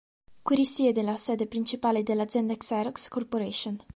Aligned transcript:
Qui 0.41 0.55
risiede 0.55 1.03
la 1.03 1.15
sede 1.15 1.45
principale 1.45 2.01
dell'azienda 2.01 2.57
Xerox 2.57 3.07
Corporation. 3.07 3.77